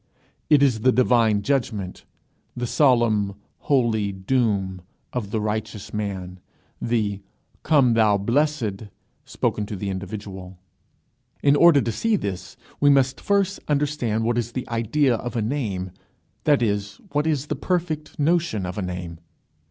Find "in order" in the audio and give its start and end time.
11.43-11.81